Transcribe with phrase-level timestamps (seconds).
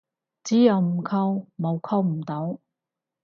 [0.43, 2.59] 只有唔溝，冇溝唔到